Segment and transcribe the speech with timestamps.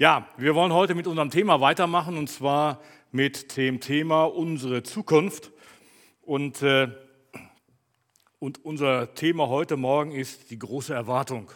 [0.00, 2.80] Ja, wir wollen heute mit unserem Thema weitermachen und zwar
[3.12, 5.52] mit dem Thema unsere Zukunft.
[6.22, 6.88] Und, äh,
[8.38, 11.52] und unser Thema heute Morgen ist die große Erwartung.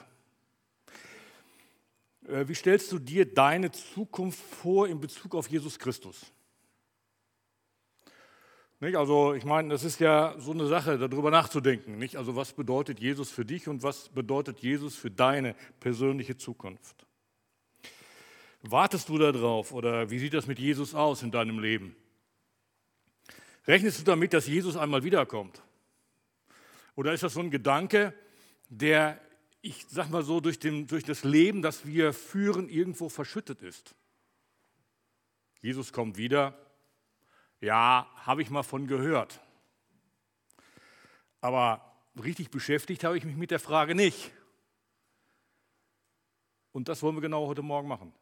[2.29, 6.30] Äh, wie stellst du dir deine Zukunft vor in Bezug auf Jesus Christus?
[8.79, 8.96] Nicht?
[8.96, 11.96] Also ich meine, das ist ja so eine Sache, darüber nachzudenken.
[11.96, 12.16] Nicht?
[12.16, 17.06] Also was bedeutet Jesus für dich und was bedeutet Jesus für deine persönliche Zukunft?
[18.67, 21.95] Wartest du darauf oder wie sieht das mit Jesus aus in deinem Leben?
[23.67, 25.63] Rechnest du damit, dass Jesus einmal wiederkommt?
[26.95, 28.14] Oder ist das so ein Gedanke,
[28.71, 29.21] der,
[29.61, 33.95] ich sag mal so, durch, den, durch das Leben, das wir führen, irgendwo verschüttet ist?
[35.61, 36.58] Jesus kommt wieder.
[37.61, 39.42] Ja, habe ich mal von gehört.
[41.42, 44.31] Aber richtig beschäftigt habe ich mich mit der Frage nicht.
[46.72, 48.14] Und das wollen wir genau heute Morgen machen.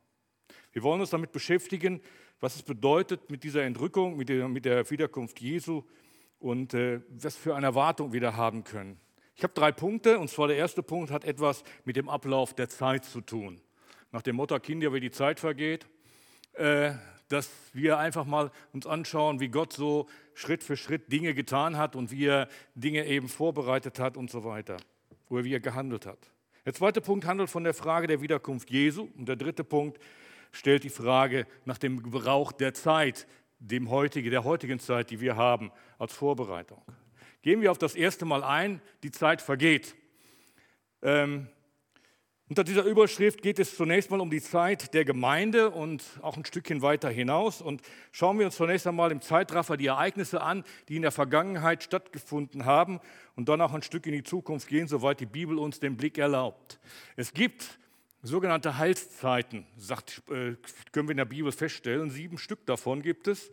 [0.72, 2.00] Wir wollen uns damit beschäftigen,
[2.40, 5.82] was es bedeutet mit dieser Entrückung, mit der, mit der Wiederkunft Jesu
[6.38, 8.98] und äh, was für eine Erwartung wir da haben können.
[9.34, 12.68] Ich habe drei Punkte und zwar der erste Punkt hat etwas mit dem Ablauf der
[12.68, 13.60] Zeit zu tun.
[14.10, 15.86] Nach dem Motto Kinder, wie die Zeit vergeht,
[16.54, 16.92] äh,
[17.28, 21.96] dass wir einfach mal uns anschauen, wie Gott so Schritt für Schritt Dinge getan hat
[21.96, 24.76] und wie er Dinge eben vorbereitet hat und so weiter,
[25.28, 26.30] oder wie er gehandelt hat.
[26.66, 29.98] Der zweite Punkt handelt von der Frage der Wiederkunft Jesu und der dritte Punkt
[30.52, 33.26] stellt die Frage nach dem Gebrauch der Zeit,
[33.58, 36.82] dem heutige, der heutigen Zeit, die wir haben, als Vorbereitung.
[37.42, 39.96] Gehen wir auf das erste Mal ein, die Zeit vergeht.
[41.02, 41.48] Ähm,
[42.52, 46.44] unter dieser Überschrift geht es zunächst mal um die Zeit der Gemeinde und auch ein
[46.44, 47.62] Stückchen weiter hinaus.
[47.62, 51.82] Und schauen wir uns zunächst einmal im Zeitraffer die Ereignisse an, die in der Vergangenheit
[51.82, 53.00] stattgefunden haben
[53.36, 56.18] und dann auch ein Stück in die Zukunft gehen, soweit die Bibel uns den Blick
[56.18, 56.78] erlaubt.
[57.16, 57.78] Es gibt
[58.22, 60.54] sogenannte Heilszeiten, sagt, äh,
[60.92, 62.10] können wir in der Bibel feststellen.
[62.10, 63.50] Sieben Stück davon gibt es.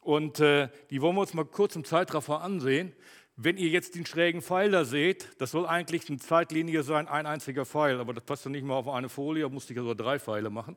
[0.00, 2.92] Und äh, die wollen wir uns mal kurz im Zeitraffer ansehen.
[3.36, 7.24] Wenn ihr jetzt den schrägen Pfeil da seht, das soll eigentlich eine Zeitlinie sein, ein
[7.24, 9.94] einziger Pfeil, aber das passt ja nicht mal auf eine Folie, da musste ich also
[9.94, 10.76] drei Pfeile machen.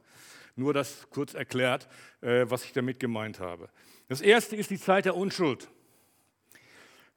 [0.56, 1.90] Nur das kurz erklärt,
[2.22, 3.69] äh, was ich damit gemeint habe.
[4.07, 5.68] Das erste ist die Zeit der Unschuld.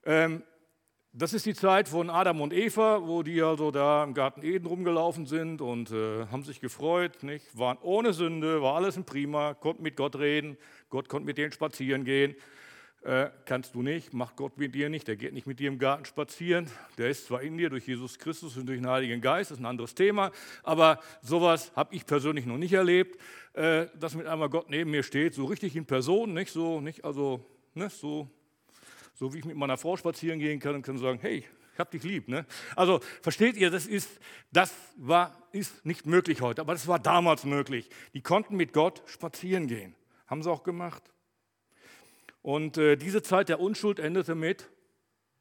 [0.05, 0.43] Ähm,
[1.13, 4.67] das ist die Zeit von Adam und Eva, wo die also da im Garten Eden
[4.67, 7.47] rumgelaufen sind und äh, haben sich gefreut, nicht?
[7.59, 10.59] waren ohne Sünde, war alles ein Prima, konnten mit Gott reden,
[10.91, 12.37] Gott konnte mit denen spazieren gehen.
[13.03, 15.79] Äh, kannst du nicht, macht Gott mit dir nicht, der geht nicht mit dir im
[15.79, 16.69] Garten spazieren.
[16.99, 19.63] Der ist zwar in dir durch Jesus Christus und durch den Heiligen Geist, das ist
[19.63, 20.31] ein anderes Thema,
[20.63, 23.19] aber sowas habe ich persönlich noch nicht erlebt,
[23.55, 27.05] äh, dass mit einmal Gott neben mir steht, so richtig in Person, nicht so, nicht
[27.05, 28.29] also, ne, so
[29.19, 31.91] so wie ich mit meiner Frau spazieren gehen kann und kann sagen, hey, ich hab
[31.91, 32.29] dich lieb.
[32.29, 32.47] Ne?
[32.77, 34.21] Also versteht ihr, das, ist,
[34.53, 37.91] das war, ist nicht möglich heute, aber das war damals möglich.
[38.15, 39.97] Die konnten mit Gott spazieren gehen.
[40.29, 41.03] Haben sie auch gemacht.
[42.43, 44.71] Und äh, diese Zeit der Unschuld endete mit,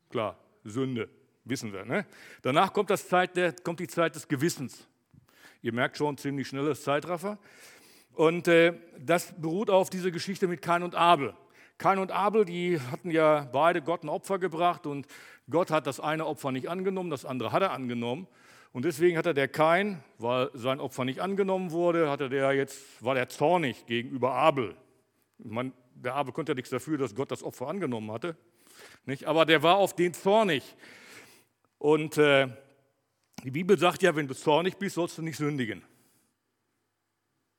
[0.09, 1.07] klar, Sünde,
[1.45, 1.85] wissen wir.
[1.85, 2.07] Ne?
[2.41, 4.87] Danach kommt, das Zeit der, kommt die Zeit des Gewissens.
[5.61, 7.37] Ihr merkt schon, ziemlich schnelles Zeitraffer.
[8.13, 11.35] Und äh, das beruht auf diese Geschichte mit Kain und Abel.
[11.77, 15.05] Kain und Abel, die hatten ja beide Gott ein Opfer gebracht und
[15.49, 18.27] Gott hat das eine Opfer nicht angenommen, das andere hat er angenommen.
[18.73, 23.15] Und deswegen hatte der Kain, weil sein Opfer nicht angenommen wurde, hatte der jetzt, war
[23.15, 24.75] der zornig gegenüber Abel.
[25.37, 28.35] Man, der Abel konnte ja nichts dafür, dass Gott das Opfer angenommen hatte.
[29.05, 29.25] Nicht?
[29.25, 30.75] Aber der war auf den zornig.
[31.77, 32.49] Und äh,
[33.43, 35.83] die Bibel sagt ja, wenn du zornig bist, sollst du nicht sündigen.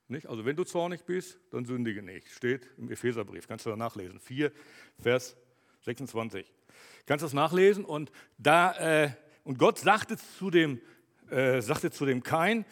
[0.08, 0.26] Nicht?
[0.26, 2.28] Also wenn du zornig bist, dann sündige nicht.
[2.30, 4.18] Steht im Epheserbrief, kannst du da nachlesen.
[4.18, 4.50] 4,
[4.98, 5.36] Vers
[5.82, 6.50] 26.
[7.04, 7.84] Kannst du das nachlesen?
[7.84, 9.10] Und, da, äh,
[9.44, 10.80] und Gott sagte zu, dem,
[11.30, 12.64] äh, sagte zu dem Kain,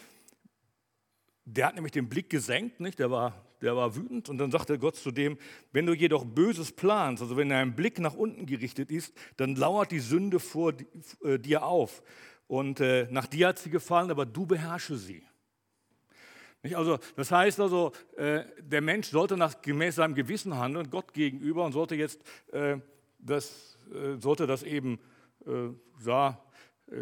[1.45, 2.99] der hat nämlich den Blick gesenkt, nicht?
[2.99, 4.31] Der, war, der war wütend.
[4.31, 5.39] Und dann sagte Gott zu dem,
[5.73, 9.93] wenn du jedoch Böses planst, also wenn dein Blick nach unten gerichtet ist, dann lauert
[9.93, 10.73] die Sünde vor
[11.23, 12.03] äh, dir auf.
[12.47, 15.23] Und äh, nach dir hat sie gefallen, aber du beherrsche sie.
[16.75, 21.65] Also, das heißt also, äh, der Mensch sollte nach, gemäß seinem Gewissen handeln, Gott gegenüber,
[21.65, 22.23] und sollte jetzt
[22.53, 22.79] äh,
[23.19, 24.99] das, äh, sollte das eben,
[26.05, 26.43] ja,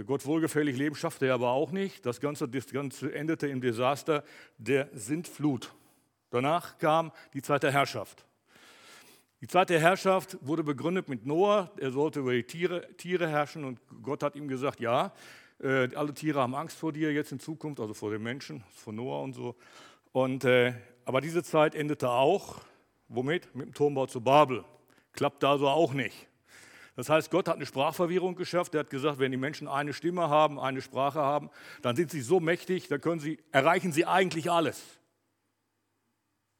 [0.05, 2.05] Gott wohlgefällig leben, schaffte er aber auch nicht.
[2.05, 4.23] Das Ganze, das Ganze endete im Desaster
[4.59, 5.73] der Sintflut.
[6.29, 8.27] Danach kam die Zeit der Herrschaft.
[9.41, 13.65] Die Zeit der Herrschaft wurde begründet mit Noah, er sollte über die Tiere, Tiere herrschen
[13.65, 15.13] und Gott hat ihm gesagt, ja,
[15.65, 18.93] äh, alle Tiere haben Angst vor dir jetzt in Zukunft, also vor den Menschen, vor
[18.93, 19.57] Noah und so.
[20.13, 20.75] Und, äh,
[21.05, 22.61] aber diese Zeit endete auch,
[23.09, 23.55] womit?
[23.55, 24.65] Mit dem Turmbau zu Babel.
[25.13, 26.29] Klappt da so auch nicht.
[26.97, 28.75] Das heißt, Gott hat eine Sprachverwirrung geschafft.
[28.75, 31.51] Er hat gesagt, wenn die Menschen eine Stimme haben, eine Sprache haben,
[31.83, 34.85] dann sind sie so mächtig, dann können sie, erreichen sie eigentlich alles.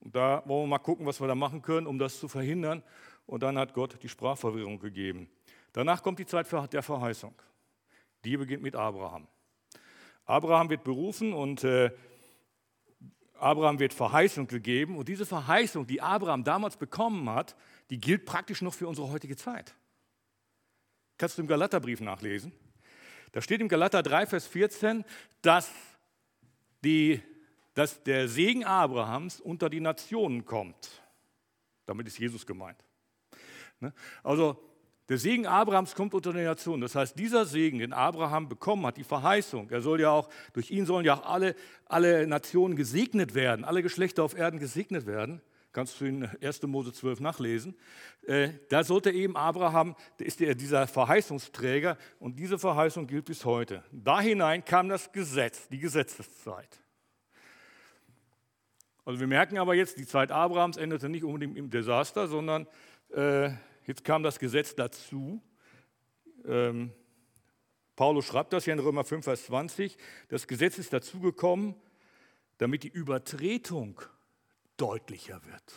[0.01, 2.83] Und da wollen wir mal gucken, was wir da machen können, um das zu verhindern.
[3.27, 5.29] Und dann hat Gott die Sprachverwirrung gegeben.
[5.73, 7.35] Danach kommt die Zeit der Verheißung.
[8.25, 9.27] Die beginnt mit Abraham.
[10.25, 11.91] Abraham wird berufen und äh,
[13.39, 14.97] Abraham wird Verheißung gegeben.
[14.97, 17.57] Und diese Verheißung, die Abraham damals bekommen hat,
[17.91, 19.75] die gilt praktisch noch für unsere heutige Zeit.
[21.19, 22.53] Kannst du im Galaterbrief nachlesen?
[23.33, 25.05] Da steht im Galater 3, Vers 14,
[25.43, 25.71] dass,
[26.85, 27.21] die,
[27.75, 31.03] dass der Segen Abrahams unter die Nationen kommt.
[31.87, 32.83] Damit ist Jesus gemeint.
[33.81, 33.93] Ne?
[34.23, 34.57] Also
[35.09, 36.81] der Segen Abrahams kommt unter die Nationen.
[36.81, 40.71] Das heißt, dieser Segen, den Abraham bekommen hat, die Verheißung, er soll ja auch, durch
[40.71, 41.55] ihn sollen ja auch alle,
[41.87, 45.43] alle Nationen gesegnet werden, alle Geschlechter auf Erden gesegnet werden.
[45.73, 46.63] Kannst du in 1.
[46.63, 47.75] Mose 12 nachlesen.
[48.23, 53.83] Äh, da sollte eben Abraham, der ist dieser Verheißungsträger und diese Verheißung gilt bis heute.
[53.91, 56.81] Da hinein kam das Gesetz, die Gesetzeszeit.
[59.05, 62.67] Also wir merken aber jetzt, die Zeit Abrahams endete nicht unbedingt im Desaster, sondern
[63.11, 63.51] äh,
[63.87, 65.43] Jetzt kam das Gesetz dazu.
[66.45, 66.93] Ähm,
[67.97, 69.97] Paulus schreibt das ja in Römer 5, Vers 20.
[70.29, 71.75] Das Gesetz ist dazugekommen,
[72.59, 74.01] damit die Übertretung
[74.77, 75.75] deutlicher wird.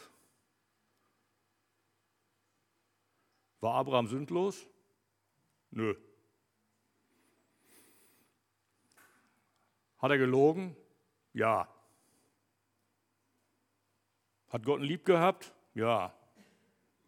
[3.60, 4.68] War Abraham sündlos?
[5.72, 5.96] Nö.
[9.98, 10.76] Hat er gelogen?
[11.34, 11.68] Ja.
[14.50, 15.54] Hat Gott ihn lieb gehabt?
[15.74, 16.17] Ja.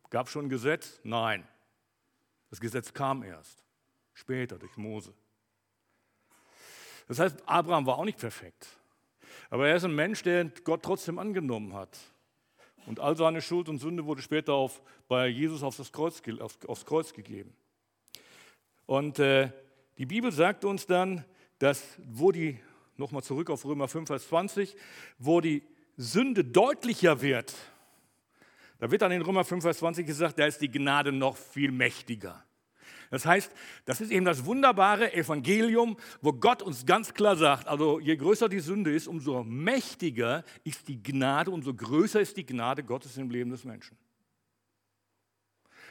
[0.10, 1.00] Gab es schon ein Gesetz?
[1.04, 1.48] Nein.
[2.50, 3.64] Das Gesetz kam erst,
[4.14, 5.14] später durch Mose.
[7.08, 8.68] Das heißt, Abraham war auch nicht perfekt.
[9.50, 11.98] Aber er ist ein Mensch, der Gott trotzdem angenommen hat.
[12.86, 16.58] Und all seine Schuld und Sünde wurde später auf, bei Jesus auf das Kreuz, auf,
[16.68, 17.56] aufs Kreuz gegeben.
[18.86, 19.52] Und äh,
[19.98, 21.26] die Bibel sagt uns dann,
[21.60, 22.60] dass, wo die,
[22.98, 24.76] nochmal zurück auf Römer 5, Vers 20,
[25.18, 25.64] wo die
[25.98, 27.54] Sünde deutlicher wird,
[28.80, 31.72] da wird dann in Römer 5, Vers 20 gesagt, da ist die Gnade noch viel
[31.72, 32.44] mächtiger.
[33.12, 33.52] Das heißt,
[33.86, 38.48] das ist eben das wunderbare Evangelium, wo Gott uns ganz klar sagt, also je größer
[38.48, 43.32] die Sünde ist, umso mächtiger ist die Gnade, umso größer ist die Gnade Gottes im
[43.32, 43.98] Leben des Menschen.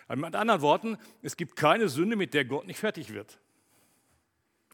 [0.06, 3.38] Also mit anderen Worten, es gibt keine Sünde, mit der Gott nicht fertig wird.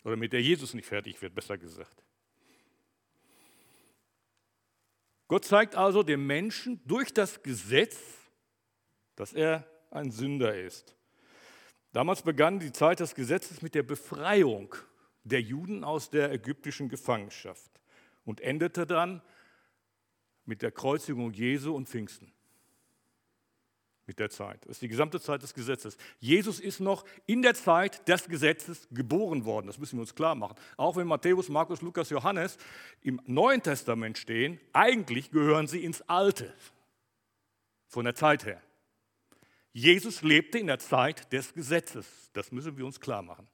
[0.05, 2.05] Oder mit der Jesus nicht fertig wird, besser gesagt.
[5.34, 7.98] Gott zeigt also dem Menschen durch das Gesetz,
[9.16, 10.94] dass er ein Sünder ist.
[11.92, 14.76] Damals begann die Zeit des Gesetzes mit der Befreiung
[15.25, 17.69] der Juden aus der ägyptischen Gefangenschaft
[18.25, 19.22] und endete dann
[20.44, 22.32] mit der Kreuzigung Jesu und Pfingsten
[24.06, 24.62] mit der Zeit.
[24.62, 25.97] Das ist die gesamte Zeit des Gesetzes.
[26.21, 29.67] Jesus ist noch in der Zeit des Gesetzes geboren worden.
[29.67, 30.56] Das müssen wir uns klar machen.
[30.77, 32.59] Auch wenn Matthäus, Markus, Lukas, Johannes
[33.03, 36.53] im Neuen Testament stehen, eigentlich gehören sie ins Alte.
[37.87, 38.61] Von der Zeit her.
[39.73, 42.06] Jesus lebte in der Zeit des Gesetzes.
[42.33, 43.49] Das müssen wir uns klar machen.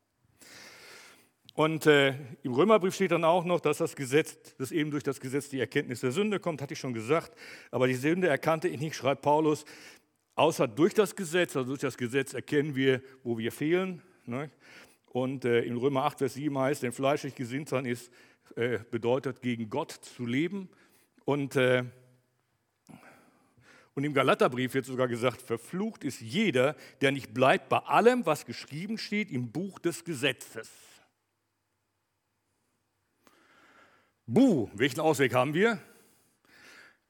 [1.55, 5.21] Und äh, im Römerbrief steht dann auch noch, dass das Gesetz, dass eben durch das
[5.21, 7.33] Gesetz die Erkenntnis der Sünde kommt, hatte ich schon gesagt.
[7.71, 9.65] Aber die Sünde erkannte ich nicht, schreibt Paulus,
[10.41, 14.01] Außer durch das Gesetz, also durch das Gesetz erkennen wir, wo wir fehlen.
[14.25, 14.51] Ne?
[15.05, 18.11] Und äh, in Römer 8, Vers 7 heißt, denn fleischlich gesinnt sein ist,
[18.57, 20.71] äh, bedeutet, gegen Gott zu leben.
[21.27, 21.85] Und, äh,
[23.93, 28.47] und im Galaterbrief wird sogar gesagt, verflucht ist jeder, der nicht bleibt bei allem, was
[28.47, 30.71] geschrieben steht im Buch des Gesetzes.
[34.25, 35.79] Buh, welchen Ausweg haben wir?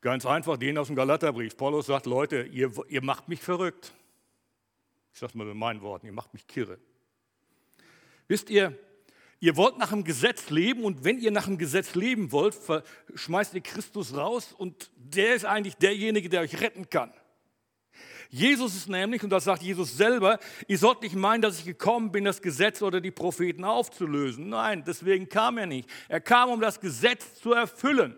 [0.00, 1.57] Ganz einfach, den aus dem Galaterbrief.
[1.57, 3.92] Paulus sagt, Leute, ihr, ihr macht mich verrückt.
[5.12, 6.78] Ich sage mal mit meinen Worten, ihr macht mich kirre.
[8.28, 8.78] Wisst ihr,
[9.40, 12.57] ihr wollt nach dem Gesetz leben und wenn ihr nach dem Gesetz leben wollt,
[13.14, 17.12] schmeißt ihr Christus raus und der ist eigentlich derjenige, der euch retten kann.
[18.30, 20.38] Jesus ist nämlich, und das sagt Jesus selber,
[20.69, 24.49] ihr sollt nicht meinen, dass ich gekommen bin, das Gesetz oder die Propheten aufzulösen.
[24.49, 25.90] Nein, deswegen kam er nicht.
[26.09, 28.16] Er kam, um das Gesetz zu erfüllen.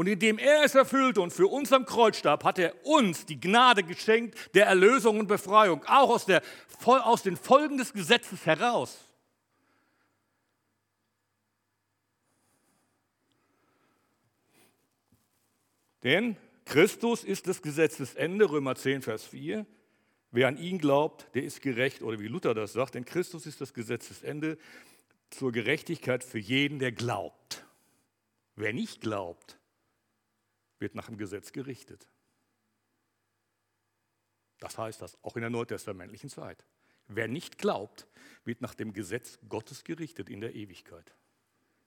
[0.00, 3.38] Und indem er es erfüllte und für uns am Kreuz starb, hat er uns die
[3.38, 6.42] Gnade geschenkt der Erlösung und Befreiung, auch aus, der,
[6.86, 9.04] aus den Folgen des Gesetzes heraus.
[16.02, 19.66] Denn Christus ist des Gesetzes Ende, Römer 10, Vers 4.
[20.30, 23.60] Wer an ihn glaubt, der ist gerecht, oder wie Luther das sagt, denn Christus ist
[23.60, 24.56] das Gesetzesende
[25.28, 27.66] zur Gerechtigkeit für jeden, der glaubt.
[28.56, 29.59] Wer nicht glaubt,
[30.80, 32.08] wird nach dem Gesetz gerichtet.
[34.58, 36.66] Das heißt das auch in der neutestamentlichen Zeit.
[37.06, 38.06] Wer nicht glaubt,
[38.44, 41.14] wird nach dem Gesetz Gottes gerichtet in der Ewigkeit.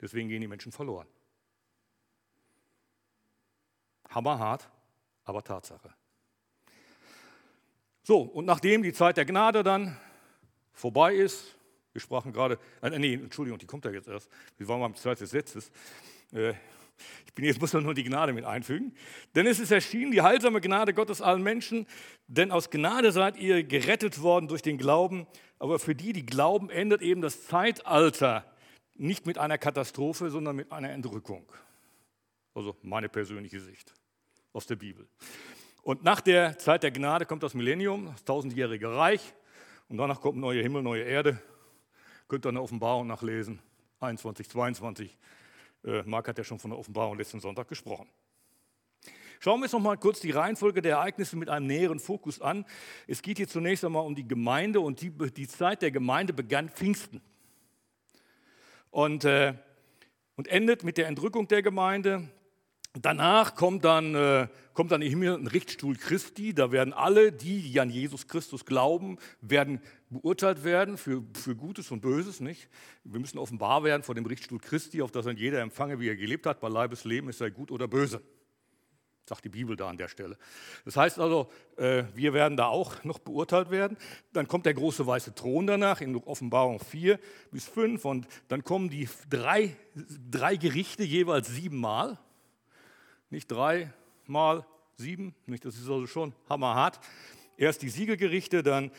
[0.02, 1.08] Deswegen gehen die Menschen verloren.
[4.10, 4.70] Hammerhart,
[5.24, 5.94] aber Tatsache.
[8.04, 9.98] So, und nachdem die Zeit der Gnade dann
[10.74, 11.56] vorbei ist,
[11.94, 15.22] wir sprachen gerade, äh, nee, Entschuldigung, die kommt ja jetzt erst, wir waren beim Zeit
[15.22, 15.72] des Satzes,
[16.32, 16.54] äh,
[17.26, 18.94] ich bin jetzt muss nur die Gnade mit einfügen.
[19.36, 21.88] Denn es ist erschienen die heilsame Gnade Gottes allen Menschen,
[22.28, 25.26] denn aus Gnade seid ihr gerettet worden durch den Glauben.
[25.58, 28.46] Aber für die, die glauben, endet eben das Zeitalter
[28.96, 31.52] nicht mit einer Katastrophe, sondern mit einer Entrückung.
[32.54, 33.94] Also meine persönliche Sicht
[34.52, 35.08] aus der Bibel.
[35.82, 39.34] Und nach der Zeit der Gnade kommt das Millennium, das tausendjährige Reich.
[39.90, 41.42] Und danach kommt neue Himmel, neue Erde.
[42.28, 43.60] Könnt ihr eine Offenbarung nachlesen,
[44.00, 45.18] 21, 22.
[45.84, 48.08] Äh, Marc hat ja schon von der Offenbarung letzten Sonntag gesprochen.
[49.40, 52.66] Schauen wir uns noch mal kurz die Reihenfolge der Ereignisse mit einem näheren Fokus an.
[53.08, 56.70] Es geht hier zunächst einmal um die Gemeinde und die, die Zeit der Gemeinde begann
[56.70, 57.22] Pfingsten
[58.90, 59.54] und, äh,
[60.38, 62.30] und endet mit der Entrückung der Gemeinde.
[63.02, 66.54] Danach kommt dann, äh, kommt dann im Himmel ein Richtstuhl Christi.
[66.54, 69.82] Da werden alle, die, die an Jesus Christus glauben, werden
[70.12, 72.40] beurteilt werden für, für Gutes und Böses.
[72.40, 72.70] Nicht?
[73.04, 76.16] Wir müssen offenbar werden vor dem Richtstuhl Christi, auf das dann jeder empfange, wie er
[76.16, 76.60] gelebt hat.
[76.60, 78.22] Bei Leibesleben ist er gut oder böse.
[79.26, 80.38] Sagt die Bibel da an der Stelle.
[80.86, 83.98] Das heißt also, äh, wir werden da auch noch beurteilt werden.
[84.34, 87.20] Dann kommt der große weiße Thron danach in Offenbarung 4
[87.50, 89.76] bis 5 und dann kommen die drei,
[90.30, 92.20] drei Gerichte jeweils siebenmal.
[93.34, 93.92] Nicht drei
[94.28, 94.64] mal
[94.96, 97.00] sieben, nicht, das ist also schon hammerhart.
[97.58, 98.92] Erst die Siegelgerichte, dann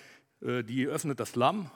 [0.43, 1.71] äh, die öffnet das Lamm,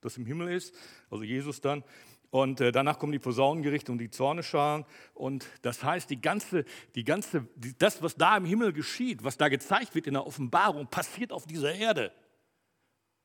[0.00, 0.74] das im Himmel ist,
[1.10, 1.84] also Jesus dann.
[2.30, 4.86] Und äh, danach kommen die Posaunengerichte und die Zorneschalen.
[5.12, 6.64] Und das heißt, die ganze,
[6.94, 10.26] die ganze, die, das, was da im Himmel geschieht, was da gezeigt wird in der
[10.26, 12.10] Offenbarung, passiert auf dieser Erde.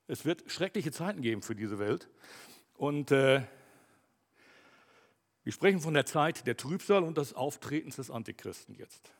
[0.07, 2.09] Es wird schreckliche Zeiten geben für diese Welt.
[2.73, 3.43] Und äh,
[5.43, 9.11] wir sprechen von der Zeit der Trübsal und des Auftretens des Antichristen jetzt.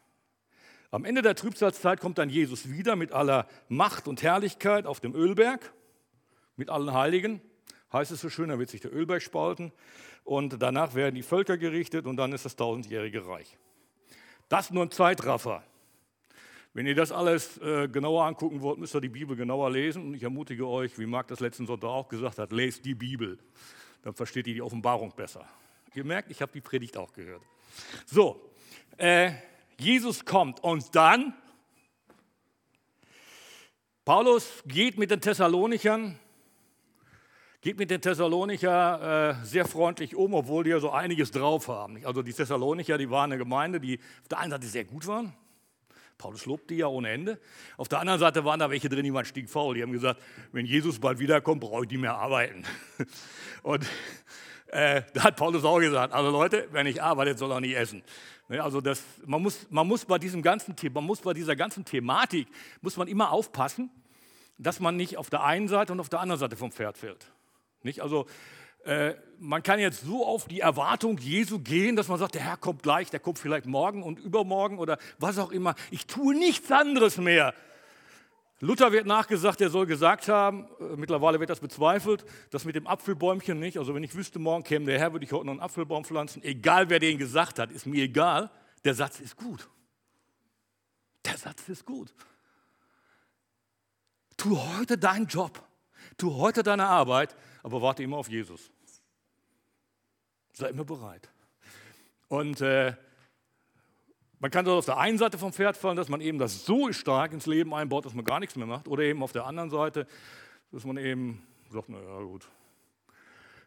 [0.92, 5.16] Am Ende der Trübsalzeit kommt dann Jesus wieder mit aller Macht und Herrlichkeit auf dem
[5.16, 5.74] Ölberg,
[6.58, 7.42] mit allen Heiligen.
[7.94, 9.72] Heißt es so schön, da wird sich der Ölberg spalten
[10.24, 13.58] und danach werden die Völker gerichtet und dann ist das tausendjährige Reich.
[14.50, 15.64] Das nur ein Zeitraffer.
[16.74, 20.08] Wenn ihr das alles äh, genauer angucken wollt, müsst ihr die Bibel genauer lesen.
[20.08, 23.40] Und ich ermutige euch, wie Marc das letzten Sonntag auch gesagt hat, lest die Bibel.
[24.04, 25.46] Dann versteht ihr die Offenbarung besser.
[25.94, 27.42] Ihr merkt, ich habe die Predigt auch gehört.
[28.06, 28.50] So,
[28.98, 29.32] äh,
[29.78, 31.34] Jesus kommt und dann,
[34.06, 36.18] Paulus geht mit den Thessalonichern,
[37.60, 42.04] geht mit den Thessalonicher äh, sehr freundlich um, obwohl die ja so einiges drauf haben.
[42.06, 45.34] Also die Thessalonicher, die waren eine Gemeinde, die auf der einen Seite sehr gut waren.
[46.18, 47.40] Paulus lobt die ja ohne Ende.
[47.78, 49.76] Auf der anderen Seite waren da welche drin, die waren stinkfaul.
[49.76, 50.22] Die haben gesagt,
[50.52, 52.64] wenn Jesus bald wiederkommt, brauche ich nicht mehr arbeiten.
[53.64, 53.86] Und
[54.72, 58.04] äh, da hat Paulus auch gesagt, also Leute, wer nicht arbeitet, soll auch nicht essen.
[58.48, 61.86] Ne, also das, man, muss, man muss bei diesem ganzen man muss bei dieser ganzen
[61.86, 62.48] Thematik
[62.82, 63.90] muss man immer aufpassen,
[64.58, 67.32] dass man nicht auf der einen Seite und auf der anderen Seite vom Pferd fällt.
[67.84, 68.02] Nicht?
[68.02, 68.28] Also
[68.84, 72.58] äh, man kann jetzt so auf die Erwartung Jesu gehen, dass man sagt, der Herr
[72.58, 75.76] kommt gleich, der kommt vielleicht morgen und übermorgen oder was auch immer.
[75.90, 77.54] Ich tue nichts anderes mehr,
[78.64, 82.86] Luther wird nachgesagt, er soll gesagt haben, äh, mittlerweile wird das bezweifelt, das mit dem
[82.86, 83.80] Apfelbäumchen nicht.
[83.80, 86.44] Also wenn ich wüsste, morgen käme der Herr, würde ich heute noch einen Apfelbaum pflanzen.
[86.44, 88.52] Egal wer den gesagt hat, ist mir egal.
[88.86, 89.68] Der Satz ist gut.
[91.26, 92.14] Der Satz ist gut.
[94.38, 95.62] Tu heute deinen Job,
[96.18, 98.72] tu heute deine Arbeit, aber warte immer auf Jesus.
[100.54, 101.30] Sei immer bereit.
[102.28, 102.94] Und äh,
[104.42, 106.92] man kann dort auf der einen Seite vom Pferd fallen, dass man eben das so
[106.92, 108.88] stark ins Leben einbaut, dass man gar nichts mehr macht.
[108.88, 110.08] Oder eben auf der anderen Seite,
[110.72, 112.50] dass man eben sagt, naja gut,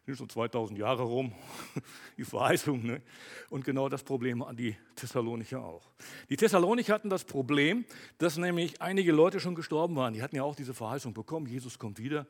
[0.05, 1.31] sind schon 2000 Jahre rum,
[2.17, 2.85] die Verheißung.
[2.85, 3.01] Ne?
[3.49, 5.89] Und genau das Problem an die Thessalonicher auch.
[6.29, 7.85] Die Thessalonicher hatten das Problem,
[8.17, 10.13] dass nämlich einige Leute schon gestorben waren.
[10.13, 12.27] Die hatten ja auch diese Verheißung bekommen, Jesus kommt wieder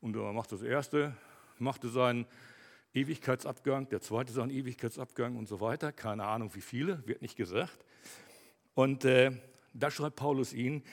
[0.00, 1.16] und er macht das Erste,
[1.60, 2.26] machte seinen
[2.94, 5.90] Ewigkeitsabgang, der zweite ist ein Ewigkeitsabgang und so weiter.
[5.92, 7.84] Keine Ahnung, wie viele, wird nicht gesagt.
[8.74, 9.32] Und äh,
[9.72, 10.84] da schreibt Paulus ihnen,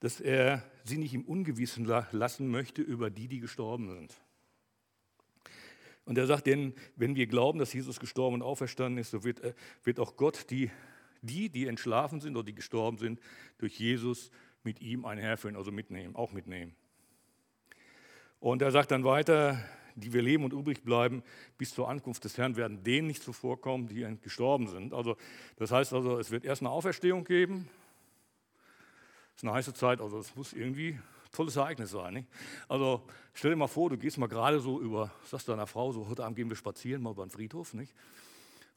[0.00, 4.18] dass er sie nicht im Ungewissen lassen möchte über die, die gestorben sind.
[6.06, 9.40] Und er sagt denen, wenn wir glauben, dass Jesus gestorben und auferstanden ist, so wird,
[9.40, 9.52] äh,
[9.84, 10.70] wird auch Gott die,
[11.20, 13.20] die, die entschlafen sind oder die gestorben sind,
[13.58, 14.30] durch Jesus
[14.64, 16.74] mit ihm einherführen, also mitnehmen, auch mitnehmen.
[18.40, 19.62] Und er sagt dann weiter,
[20.00, 21.22] die wir leben und übrig bleiben,
[21.58, 24.92] bis zur Ankunft des Herrn werden denen nicht zuvorkommen, die gestorben sind.
[24.92, 25.16] Also,
[25.56, 27.68] das heißt also, es wird erst eine Auferstehung geben.
[29.34, 31.02] Das ist eine heiße Zeit, also es muss irgendwie ein
[31.32, 32.14] tolles Ereignis sein.
[32.14, 32.28] Nicht?
[32.68, 33.02] Also
[33.32, 36.24] stell dir mal vor, du gehst mal gerade so über, sagst deiner Frau, so heute
[36.24, 37.72] Abend gehen wir spazieren, mal über den Friedhof.
[37.74, 37.94] Nicht?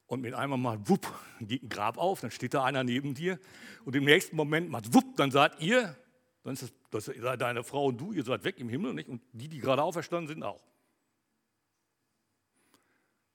[0.07, 1.11] und mit einmal mal wupp,
[1.41, 3.39] geht ein Grab auf, dann steht da einer neben dir
[3.85, 5.97] und im nächsten Moment macht wupp, dann seid ihr,
[6.43, 9.09] dann ist das, das deine Frau und du, ihr seid weg im Himmel nicht?
[9.09, 10.61] und die, die gerade auferstanden sind, auch.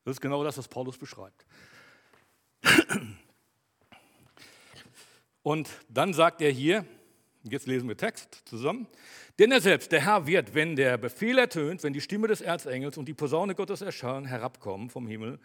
[0.09, 1.45] Das ist genau das, was Paulus beschreibt.
[5.43, 6.87] Und dann sagt er hier,
[7.43, 8.87] jetzt lesen wir Text zusammen,
[9.39, 12.97] denn er selbst, der Herr, wird, wenn der Befehl ertönt, wenn die Stimme des Erzengels
[12.97, 15.39] und die Posaune Gottes erschallen, herabkommen vom Himmel.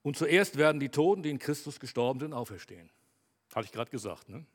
[0.00, 2.88] Und zuerst werden die Toten, die in Christus gestorben sind, auferstehen.
[3.54, 4.30] Hatte ich gerade gesagt.
[4.30, 4.46] Ne?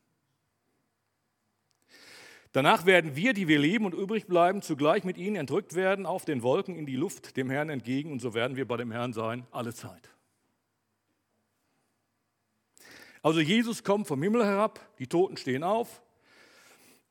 [2.55, 6.23] Danach werden wir, die wir leben und übrig bleiben, zugleich mit ihnen entrückt werden auf
[6.23, 9.11] den Wolken in die Luft dem Herrn entgegen und so werden wir bei dem Herrn
[9.11, 10.09] sein alle Zeit.
[13.21, 16.01] Also Jesus kommt vom Himmel herab, die Toten stehen auf,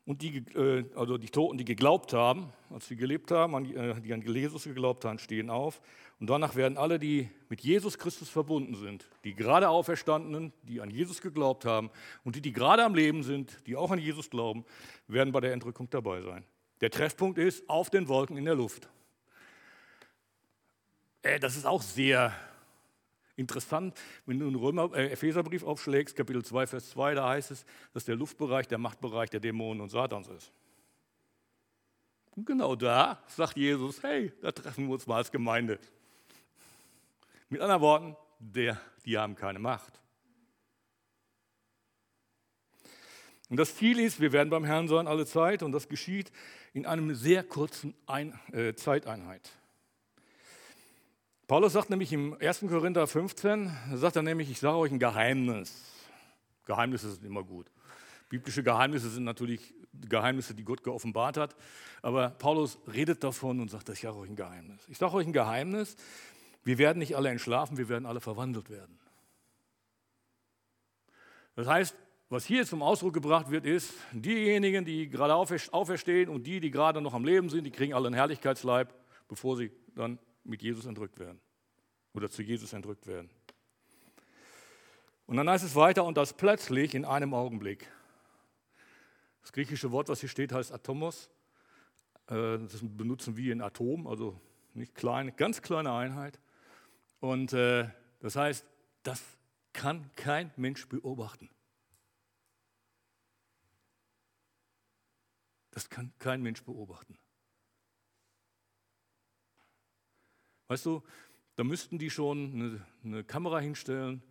[0.07, 4.13] und die, äh, also die Toten, die geglaubt haben, als sie gelebt haben, äh, die
[4.13, 5.81] an Jesus geglaubt haben, stehen auf.
[6.21, 10.91] Und danach werden alle, die mit Jesus Christus verbunden sind, die gerade Auferstandenen, die an
[10.91, 11.91] Jesus geglaubt haben
[12.23, 14.65] und die, die gerade am Leben sind, die auch an Jesus glauben,
[15.09, 16.45] werden bei der Entrückung dabei sein.
[16.81, 18.89] Der Treffpunkt ist auf den Wolken in der Luft.
[21.23, 22.35] Äh, das ist auch sehr
[23.37, 27.65] Interessant, wenn du einen Römer, äh, Epheserbrief aufschlägst, Kapitel 2, Vers 2, da heißt es,
[27.93, 30.53] dass der Luftbereich der Machtbereich der Dämonen und Satans ist.
[32.37, 35.79] Und genau da sagt Jesus, hey, da treffen wir uns mal als Gemeinde.
[37.49, 40.01] Mit anderen Worten, der, die haben keine Macht.
[43.51, 46.33] Und das Ziel ist, wir werden beim Herrn sein alle Zeit und das geschieht
[46.73, 49.51] in einem sehr kurzen Ein äh, Zeiteinheit.
[51.47, 52.61] Paulus sagt nämlich im 1.
[52.61, 55.93] Korinther 15, sagt er nämlich, ich sage euch ein Geheimnis.
[56.65, 57.71] Geheimnisse sind immer gut.
[58.31, 61.55] Biblische Geheimnisse sind natürlich Geheimnisse, die Gott geoffenbart hat.
[62.01, 64.89] Aber Paulus redet davon und sagt, ich sage euch ein Geheimnis.
[64.89, 65.97] Ich sage euch ein Geheimnis,
[66.65, 68.99] wir werden nicht alle entschlafen, wir werden alle verwandelt werden.
[71.57, 71.95] Das heißt,
[72.31, 77.03] was hier zum Ausdruck gebracht wird, ist, diejenigen, die gerade auferstehen und die, die gerade
[77.03, 78.95] noch am Leben sind, die kriegen alle einen Herrlichkeitsleib,
[79.29, 81.41] bevor sie dann mit Jesus entrückt werden
[82.13, 83.31] oder zu Jesus entrückt werden.
[85.27, 87.91] Und dann heißt es weiter, und das plötzlich in einem Augenblick.
[89.41, 91.31] Das griechische Wort, was hier steht, heißt Atomos.
[92.29, 94.41] Äh, das benutzen wir in Atom, also
[94.75, 96.39] nicht klein, ganz kleine Einheit.
[97.21, 97.89] Und äh,
[98.21, 98.67] das heißt,
[99.03, 99.23] das
[99.73, 101.51] kann kein Mensch beobachten.
[105.71, 107.19] Das kann kein Mensch beobachten.
[110.69, 111.03] Weißt du,
[111.57, 114.23] da müssten die schon eine, eine Kamera hinstellen,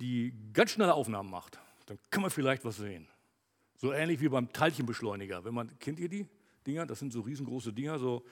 [0.00, 1.58] die ganz schnelle Aufnahmen macht.
[1.86, 3.08] Dann kann man vielleicht was sehen.
[3.76, 5.44] So ähnlich wie beim Teilchenbeschleuniger.
[5.44, 6.26] Wenn man, kennt ihr die
[6.66, 6.86] Dinger?
[6.86, 8.24] Das sind so riesengroße Dinger, so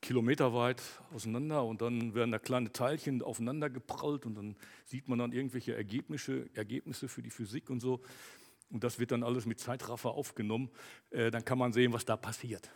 [0.00, 0.82] kilometerweit
[1.14, 5.74] auseinander und dann werden da kleine Teilchen aufeinander geprallt und dann sieht man dann irgendwelche
[5.74, 8.02] Ergebnisse, Ergebnisse für die Physik und so.
[8.70, 10.70] Und das wird dann alles mit Zeitraffer aufgenommen.
[11.10, 12.70] Äh, dann kann man sehen, was da passiert.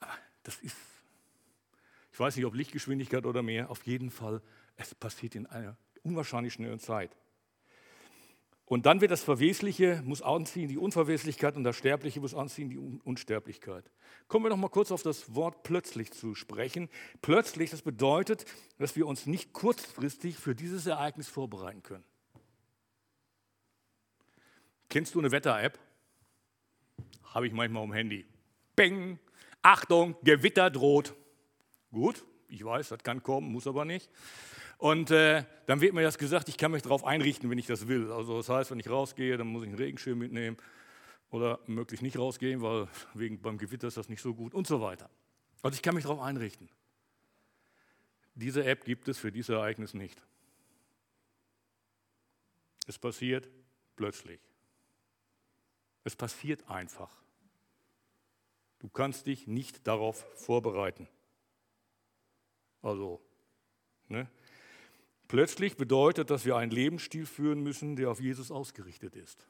[0.00, 0.12] Aber
[0.44, 0.76] das ist
[2.14, 4.40] ich weiß nicht, ob Lichtgeschwindigkeit oder mehr, auf jeden Fall,
[4.76, 7.10] es passiert in einer unwahrscheinlich schnellen Zeit.
[8.66, 12.78] Und dann wird das Verwesliche, muss anziehen die Unverweslichkeit und das Sterbliche muss anziehen die
[12.78, 13.90] Unsterblichkeit.
[14.28, 16.88] Kommen wir noch mal kurz auf das Wort plötzlich zu sprechen.
[17.20, 18.44] Plötzlich, das bedeutet,
[18.78, 22.04] dass wir uns nicht kurzfristig für dieses Ereignis vorbereiten können.
[24.88, 25.80] Kennst du eine Wetter-App?
[27.24, 28.24] Habe ich manchmal am Handy.
[28.76, 29.18] Beng,
[29.62, 31.12] Achtung, Gewitter droht.
[31.94, 34.10] Gut, ich weiß, das kann kommen, muss aber nicht.
[34.78, 37.86] Und äh, dann wird mir das gesagt, ich kann mich darauf einrichten, wenn ich das
[37.86, 38.10] will.
[38.10, 40.56] Also das heißt, wenn ich rausgehe, dann muss ich einen Regenschirm mitnehmen
[41.30, 44.80] oder möglichst nicht rausgehen, weil wegen beim Gewitter ist das nicht so gut und so
[44.80, 45.08] weiter.
[45.62, 46.68] Also ich kann mich darauf einrichten.
[48.34, 50.20] Diese App gibt es für dieses Ereignis nicht.
[52.88, 53.48] Es passiert
[53.94, 54.40] plötzlich.
[56.02, 57.22] Es passiert einfach.
[58.80, 61.06] Du kannst dich nicht darauf vorbereiten.
[62.84, 63.18] Also,
[64.08, 64.28] ne?
[65.26, 69.48] Plötzlich bedeutet, dass wir einen Lebensstil führen müssen, der auf Jesus ausgerichtet ist.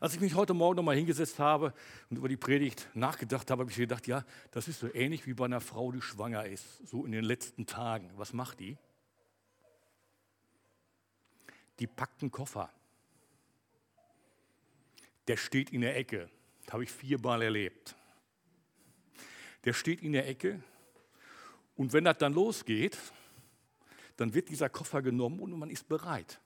[0.00, 1.72] Als ich mich heute Morgen nochmal hingesetzt habe
[2.10, 5.34] und über die Predigt nachgedacht habe, habe ich gedacht, ja, das ist so ähnlich wie
[5.34, 8.10] bei einer Frau, die schwanger ist, so in den letzten Tagen.
[8.16, 8.76] Was macht die?
[11.78, 12.68] Die packt einen Koffer.
[15.28, 16.28] Der steht in der Ecke.
[16.64, 17.94] Das habe ich viermal erlebt.
[19.64, 20.60] Der steht in der Ecke
[21.76, 22.98] und wenn das dann losgeht,
[24.16, 26.40] dann wird dieser Koffer genommen und man ist bereit.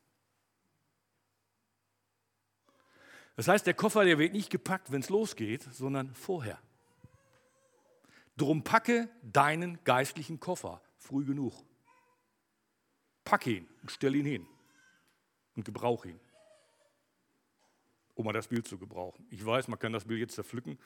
[3.36, 6.58] Das heißt, der Koffer, der wird nicht gepackt, wenn es losgeht, sondern vorher.
[8.36, 11.52] Drum packe deinen geistlichen Koffer früh genug.
[13.24, 14.46] Pack ihn und stell ihn hin
[15.54, 16.18] und gebrauch ihn.
[18.14, 19.26] Um mal das Bild zu gebrauchen.
[19.30, 20.78] Ich weiß, man kann das Bild jetzt zerpflücken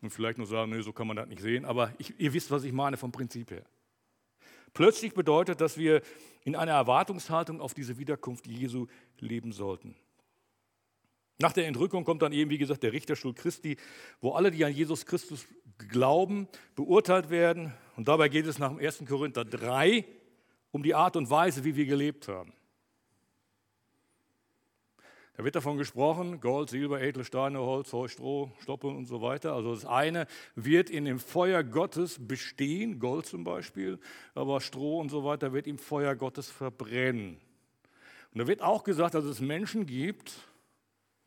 [0.00, 2.50] und vielleicht nur sagen, nee, so kann man das nicht sehen, aber ich, ihr wisst,
[2.50, 3.64] was ich meine vom Prinzip her.
[4.74, 6.02] Plötzlich bedeutet, dass wir
[6.44, 8.86] in einer Erwartungshaltung auf diese Wiederkunft Jesu
[9.18, 9.96] leben sollten.
[11.38, 13.76] Nach der Entrückung kommt dann eben, wie gesagt, der Richterstuhl Christi,
[14.20, 17.74] wo alle, die an Jesus Christus glauben, beurteilt werden.
[17.96, 19.04] Und dabei geht es nach dem 1.
[19.06, 20.04] Korinther 3
[20.70, 22.52] um die Art und Weise, wie wir gelebt haben.
[25.36, 29.52] Da wird davon gesprochen, Gold, Silber, edle Steine, Holz, Heu, Stroh, Stoppeln und so weiter.
[29.52, 33.98] Also das eine wird in dem Feuer Gottes bestehen, Gold zum Beispiel,
[34.34, 37.36] aber Stroh und so weiter wird im Feuer Gottes verbrennen.
[38.32, 40.32] Und da wird auch gesagt, dass es Menschen gibt,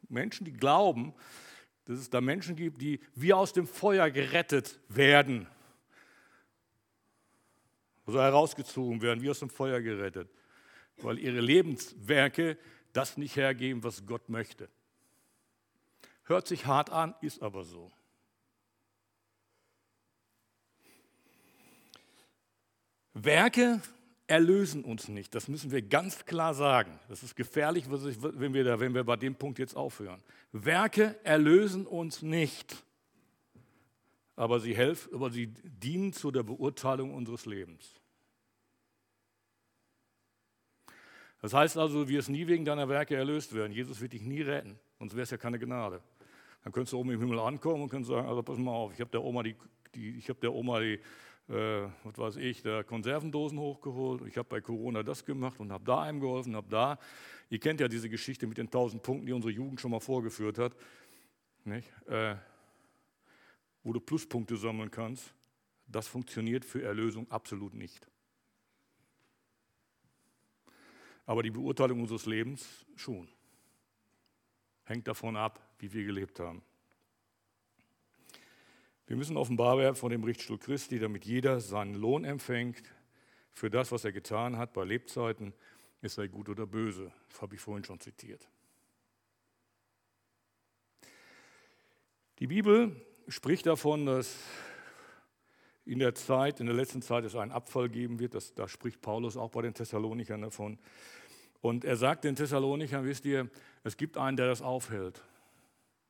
[0.07, 1.13] Menschen, die glauben,
[1.85, 5.45] dass es da Menschen gibt, die wie aus dem Feuer gerettet werden.
[8.07, 10.29] Also herausgezogen werden, wie aus dem Feuer gerettet,
[10.97, 12.57] weil ihre Lebenswerke
[12.99, 14.67] das nicht hergeben, was Gott möchte.
[16.23, 17.93] Hört sich hart an, ist aber so.
[23.13, 23.81] Werke
[24.27, 25.33] erlösen uns nicht.
[25.33, 26.99] Das müssen wir ganz klar sagen.
[27.07, 30.21] Das ist gefährlich, wenn wir, da, wenn wir bei dem Punkt jetzt aufhören.
[30.51, 32.83] Werke erlösen uns nicht,
[34.35, 37.98] aber sie helfen, aber sie dienen zu der Beurteilung unseres Lebens.
[41.41, 43.71] Das heißt also, du wirst nie wegen deiner Werke erlöst werden.
[43.71, 46.01] Jesus wird dich nie retten, sonst wäre es ja keine Gnade.
[46.63, 48.99] Dann könntest du oben im Himmel ankommen und könntest sagen, also pass mal auf, ich
[48.99, 49.55] habe der Oma die,
[49.95, 50.99] die ich habe der Oma die
[51.49, 54.21] äh, was weiß ich, der Konservendosen hochgeholt.
[54.27, 56.99] Ich habe bei Corona das gemacht und habe da einem geholfen, habe da.
[57.49, 60.59] Ihr kennt ja diese Geschichte mit den tausend Punkten, die unsere Jugend schon mal vorgeführt
[60.59, 60.75] hat,
[61.65, 62.35] äh,
[63.83, 65.33] wo du Pluspunkte sammeln kannst.
[65.87, 68.07] Das funktioniert für Erlösung absolut nicht.
[71.29, 73.29] Aber die Beurteilung unseres Lebens schon.
[74.83, 76.63] Hängt davon ab, wie wir gelebt haben.
[79.05, 82.81] Wir müssen offenbar werden von dem Richtstuhl Christi, damit jeder seinen Lohn empfängt
[83.51, 85.53] für das, was er getan hat bei Lebzeiten,
[86.01, 87.11] es sei gut oder böse.
[87.29, 88.49] Das habe ich vorhin schon zitiert.
[92.39, 94.35] Die Bibel spricht davon, dass
[95.85, 98.33] in der Zeit, in der letzten Zeit es einen Abfall geben wird.
[98.33, 100.79] Das, da spricht Paulus auch bei den Thessalonikern davon.
[101.61, 103.49] Und er sagt den Thessalonikern, wisst ihr,
[103.83, 105.21] es gibt einen, der das aufhält.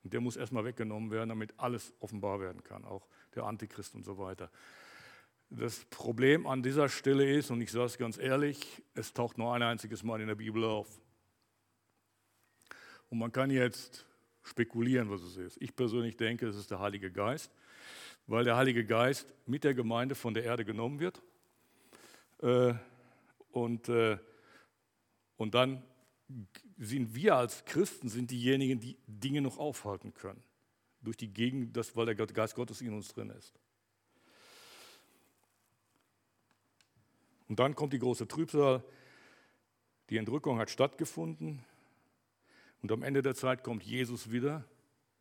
[0.03, 4.03] Und der muss erstmal weggenommen werden, damit alles offenbar werden kann, auch der Antichrist und
[4.03, 4.49] so weiter.
[5.49, 9.53] Das Problem an dieser Stelle ist, und ich sage es ganz ehrlich, es taucht nur
[9.53, 10.87] ein einziges Mal in der Bibel auf.
[13.09, 14.05] Und man kann jetzt
[14.43, 15.61] spekulieren, was es ist.
[15.61, 17.51] Ich persönlich denke, es ist der Heilige Geist,
[18.27, 21.21] weil der Heilige Geist mit der Gemeinde von der Erde genommen wird
[22.41, 22.75] äh,
[23.51, 24.17] und, äh,
[25.39, 25.81] und dann
[26.77, 30.43] sind wir als Christen sind diejenigen, die Dinge noch aufhalten können.
[31.01, 33.57] Durch die Gegend, das, weil der Geist Gottes in uns drin ist.
[37.47, 38.83] Und dann kommt die große Trübsal.
[40.09, 41.63] Die Entrückung hat stattgefunden.
[42.81, 44.65] Und am Ende der Zeit kommt Jesus wieder.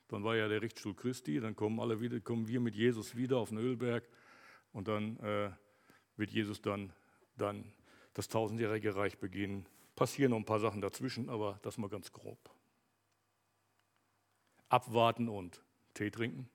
[0.09, 1.39] Dann war ja der Richtstuhl Christi.
[1.39, 4.03] Dann kommen alle wieder, kommen wir mit Jesus wieder auf den Ölberg.
[4.73, 5.51] Und dann äh,
[6.17, 6.93] wird Jesus dann,
[7.37, 7.73] dann
[8.15, 9.65] das tausendjährige Reich beginnen
[9.99, 12.39] Passieren noch ein paar Sachen dazwischen, aber das mal ganz grob.
[14.69, 15.61] Abwarten und
[15.93, 16.49] Tee trinken.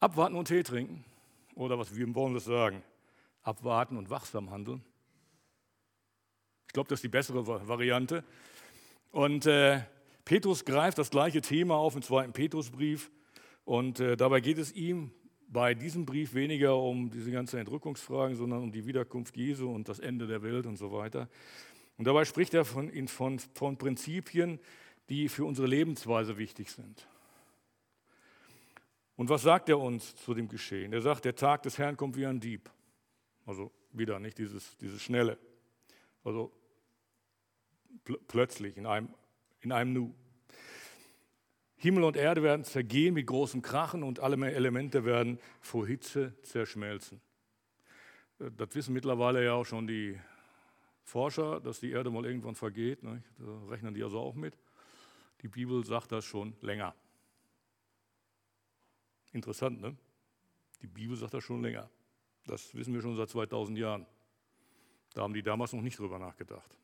[0.00, 1.04] Abwarten und Tee trinken.
[1.56, 2.82] Oder was wir wollen das sagen.
[3.42, 4.82] Abwarten und wachsam handeln.
[6.68, 8.24] Ich glaube, das ist die bessere Variante.
[9.10, 9.82] Und äh,
[10.24, 13.10] Petrus greift das gleiche Thema auf im zweiten Petrusbrief.
[13.66, 15.12] Und äh, dabei geht es ihm
[15.48, 19.98] bei diesem Brief weniger um diese ganzen Entrückungsfragen, sondern um die Wiederkunft Jesu und das
[19.98, 21.28] Ende der Welt und so weiter.
[21.96, 24.60] Und dabei spricht er von, von, von Prinzipien,
[25.08, 27.06] die für unsere Lebensweise wichtig sind.
[29.16, 30.92] Und was sagt er uns zu dem Geschehen?
[30.92, 32.70] Er sagt, der Tag des Herrn kommt wie ein Dieb.
[33.46, 35.38] Also wieder nicht dieses, dieses Schnelle.
[36.22, 36.52] Also
[38.04, 39.08] pl plötzlich in einem,
[39.60, 40.14] in einem Nu.
[41.76, 47.20] Himmel und Erde werden zergehen mit großem Krachen und alle Elemente werden vor Hitze zerschmelzen.
[48.38, 50.18] Äh, das wissen mittlerweile ja auch schon die
[51.02, 53.02] Forscher, dass die Erde mal irgendwann vergeht.
[53.02, 53.22] Ne?
[53.38, 54.58] Da rechnen die also auch mit.
[55.42, 56.94] Die Bibel sagt das schon länger.
[59.32, 59.94] Interessant, ne?
[60.82, 61.90] Die Bibel sagt das schon länger.
[62.46, 64.06] Das wissen wir schon seit 2000 Jahren.
[65.14, 66.76] Da haben die damals noch nicht drüber nachgedacht.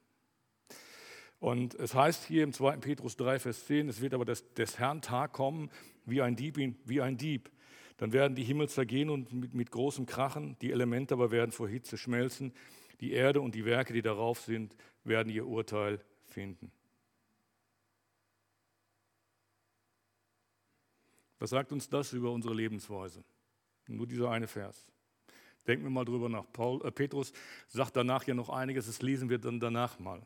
[1.42, 2.76] Und es heißt hier im 2.
[2.76, 5.72] Petrus 3, Vers 10, es wird aber des, des Herrn Tag kommen,
[6.06, 7.50] wie ein, Dieb, wie ein Dieb.
[7.96, 11.68] Dann werden die Himmel zergehen und mit, mit großem Krachen, die Elemente aber werden vor
[11.68, 12.52] Hitze schmelzen.
[13.00, 16.70] Die Erde und die Werke, die darauf sind, werden ihr Urteil finden.
[21.40, 23.24] Was sagt uns das über unsere Lebensweise?
[23.88, 24.92] Nur dieser eine Vers.
[25.66, 26.44] Denken wir mal drüber nach.
[26.52, 27.32] Paul, äh, Petrus
[27.66, 30.24] sagt danach ja noch einiges, das lesen wir dann danach mal.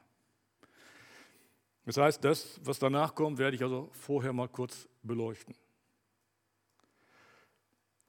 [1.86, 5.54] Das heißt, das, was danach kommt, werde ich also vorher mal kurz beleuchten.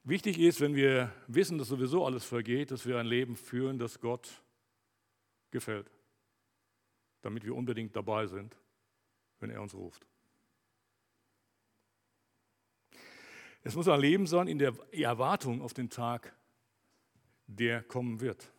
[0.03, 3.99] Wichtig ist, wenn wir wissen, dass sowieso alles vergeht, dass wir ein Leben führen, das
[3.99, 4.41] Gott
[5.51, 5.91] gefällt,
[7.21, 8.57] damit wir unbedingt dabei sind,
[9.39, 10.07] wenn er uns ruft.
[13.63, 16.35] Es muss ein Leben sein in der Erwartung auf den Tag,
[17.45, 18.51] der kommen wird.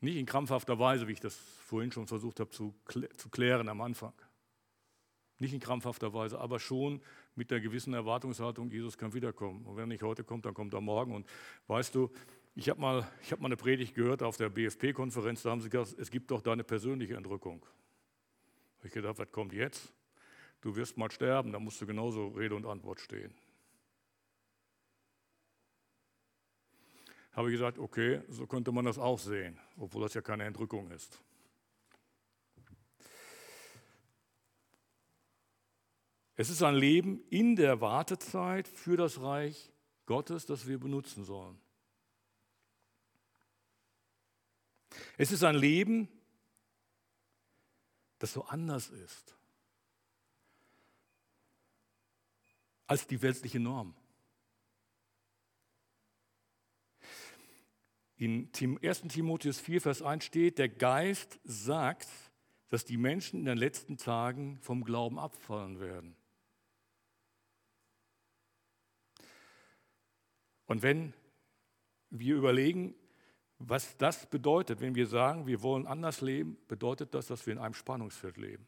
[0.00, 2.74] Nicht in krampfhafter Weise, wie ich das vorhin schon versucht habe zu,
[3.16, 4.12] zu klären am Anfang.
[5.38, 7.02] Nicht in krampfhafter Weise, aber schon
[7.34, 9.66] mit der gewissen Erwartungshaltung, Jesus kann wiederkommen.
[9.66, 11.14] Und wenn er nicht heute kommt, dann kommt er morgen.
[11.14, 11.26] Und
[11.66, 12.10] weißt du,
[12.54, 15.98] ich habe mal, hab mal eine Predigt gehört auf der BFP-Konferenz, da haben sie gesagt,
[15.98, 17.64] es gibt doch da eine persönliche Entrückung.
[18.82, 19.92] Ich gedacht, was kommt jetzt?
[20.62, 23.34] Du wirst mal sterben, da musst du genauso Rede und Antwort stehen.
[27.36, 30.90] Habe ich gesagt, okay, so könnte man das auch sehen, obwohl das ja keine Entrückung
[30.90, 31.20] ist.
[36.34, 39.70] Es ist ein Leben in der Wartezeit für das Reich
[40.06, 41.58] Gottes, das wir benutzen sollen.
[45.18, 46.08] Es ist ein Leben,
[48.18, 49.36] das so anders ist
[52.86, 53.94] als die weltliche Norm.
[58.16, 62.08] In 1 Timotheus 4, Vers 1 steht, der Geist sagt,
[62.68, 66.16] dass die Menschen in den letzten Tagen vom Glauben abfallen werden.
[70.64, 71.12] Und wenn
[72.10, 72.94] wir überlegen,
[73.58, 77.58] was das bedeutet, wenn wir sagen, wir wollen anders leben, bedeutet das, dass wir in
[77.58, 78.66] einem Spannungsfeld leben.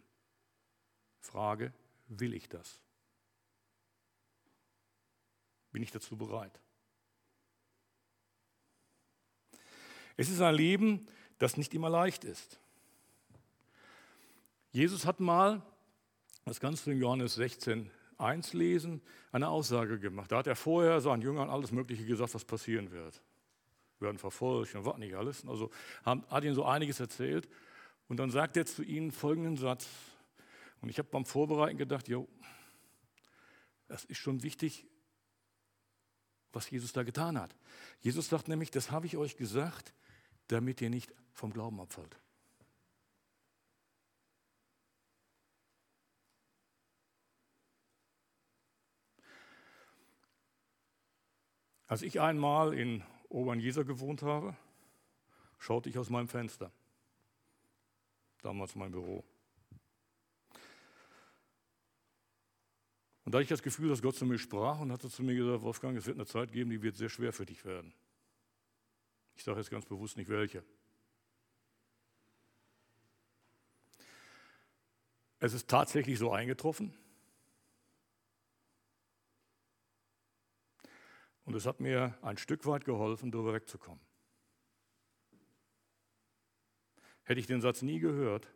[1.21, 1.73] Frage,
[2.07, 2.81] will ich das?
[5.73, 6.61] Bin ich dazu bereit?
[10.19, 11.07] Es ist ein Leben,
[11.39, 12.59] das nicht immer leicht ist.
[14.73, 15.63] Jesus hat mal,
[16.45, 19.01] das kannst du in Johannes 16, 1 lesen,
[19.31, 20.33] eine Aussage gemacht.
[20.33, 23.23] Da hat er vorher seinen Jüngern alles Mögliche gesagt, was passieren wird.
[24.01, 25.47] Wir werden verfolgt und was nicht alles.
[25.47, 25.71] Also
[26.05, 27.49] hat ihnen so einiges erzählt.
[28.09, 29.89] Und dann sagt er zu ihnen folgenden Satz.
[30.81, 32.29] Und ich habe beim Vorbereiten gedacht, jo,
[33.87, 34.85] das ist schon wichtig,
[36.53, 37.55] was Jesus da getan hat.
[38.01, 39.93] Jesus sagt nämlich, das habe ich euch gesagt,
[40.49, 42.17] damit ihr nicht vom Glauben abfällt.
[51.87, 54.55] Als ich einmal in Obernjeser gewohnt habe,
[55.59, 56.71] schaute ich aus meinem Fenster.
[58.43, 59.25] Damals mein Büro.
[63.29, 65.61] Und da ich das Gefühl, dass Gott zu mir sprach und hatte zu mir gesagt,
[65.61, 67.93] Wolfgang, es wird eine Zeit geben, die wird sehr schwer für dich werden.
[69.37, 70.65] Ich sage jetzt ganz bewusst nicht welche.
[75.41, 76.97] Es ist tatsächlich so eingetroffen.
[81.45, 84.01] Und es hat mir ein Stück weit geholfen, darüber wegzukommen.
[87.25, 88.49] Hätte ich den Satz nie gehört,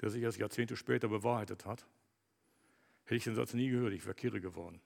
[0.00, 1.86] der sich erst Jahrzehnte später bewahrheitet hat,
[3.10, 4.80] hätte ich den Satz nie gehört, ich wäre kirre geworden.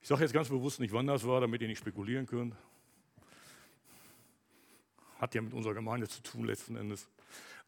[0.00, 2.54] Ich sage jetzt ganz bewusst nicht, wann das war, damit ihr nicht spekulieren könnt.
[5.18, 7.08] Hat ja mit unserer Gemeinde zu tun letzten Endes.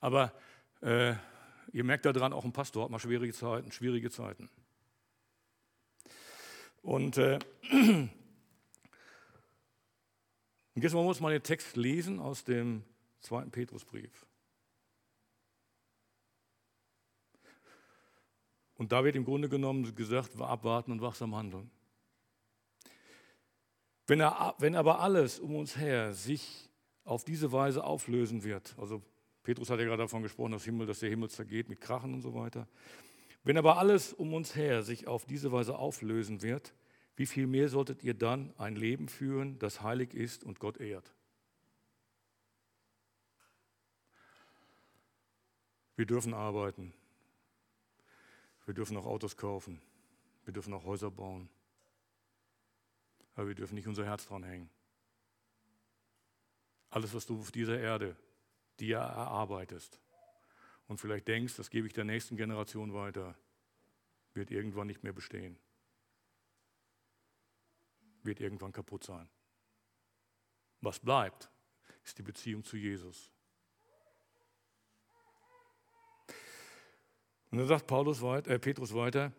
[0.01, 0.33] Aber
[0.81, 1.15] äh,
[1.73, 4.51] Ihr merkt daran, auch ein Pastor hat mal schwierige Zeiten, schwierige Zeiten.
[6.83, 7.39] Und, äh,
[7.71, 8.11] und
[10.75, 12.83] jetzt muss man den Text lesen aus dem
[13.21, 14.27] zweiten Petrusbrief.
[18.81, 21.71] Und da wird im Grunde genommen gesagt, abwarten und wachsam handeln.
[24.07, 26.71] Wenn, er, wenn aber alles um uns her sich
[27.05, 29.03] auf diese Weise auflösen wird, also
[29.43, 32.23] Petrus hat ja gerade davon gesprochen, dass, Himmel, dass der Himmel zergeht mit Krachen und
[32.23, 32.67] so weiter.
[33.45, 36.73] Wenn aber alles um uns her sich auf diese Weise auflösen wird,
[37.17, 41.13] wie viel mehr solltet ihr dann ein Leben führen, das heilig ist und Gott ehrt?
[45.97, 46.95] Wir dürfen arbeiten.
[48.71, 49.83] Wir dürfen auch Autos kaufen.
[50.45, 51.49] Wir dürfen auch Häuser bauen.
[53.35, 54.71] Aber wir dürfen nicht unser Herz dran hängen.
[56.89, 58.17] Alles, was du auf dieser Erde
[58.79, 59.99] dir erarbeitest
[60.87, 63.37] und vielleicht denkst, das gebe ich der nächsten Generation weiter,
[64.35, 65.59] wird irgendwann nicht mehr bestehen.
[68.23, 69.29] Wird irgendwann kaputt sein.
[70.81, 71.51] Was bleibt,
[72.05, 73.33] ist die Beziehung zu Jesus.
[77.51, 79.33] Und dann sagt Paulus weiter, äh, Petrus weiter,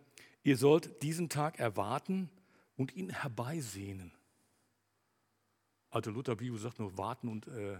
[0.44, 2.30] ihr sollt diesen Tag erwarten
[2.76, 4.12] und ihn herbeisehnen.
[5.90, 7.80] Alte Luther Bibel sagt nur warten und äh,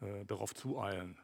[0.00, 1.16] äh, darauf zueilen.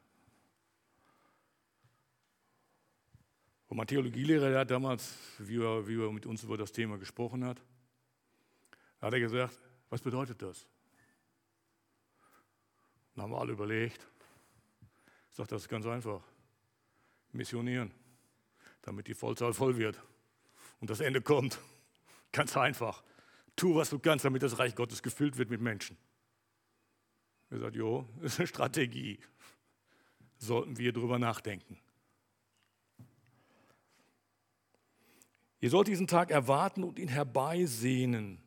[3.69, 6.99] Und mein Theologielehrer, der hat damals, wie er, wie er mit uns über das Thema
[6.99, 7.61] gesprochen hat,
[9.01, 9.59] hat er gesagt,
[9.91, 10.67] was bedeutet das?
[13.15, 14.07] Dann haben wir alle überlegt.
[15.31, 16.23] Ich sage, das ist ganz einfach.
[17.33, 17.93] Missionieren,
[18.87, 20.01] damit die Vollzahl voll wird
[20.81, 21.59] und das Ende kommt.
[22.33, 23.03] Ganz einfach.
[23.57, 25.99] Tu, was du kannst, damit das Reich Gottes gefüllt wird mit Menschen.
[27.51, 29.19] Er sagt, jo, das ist eine Strategie.
[30.39, 31.79] Sollten wir darüber nachdenken.
[35.61, 38.46] Ihr sollt diesen Tag erwarten und ihn herbeisehnen.